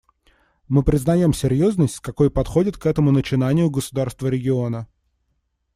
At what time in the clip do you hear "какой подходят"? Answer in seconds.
1.99-2.75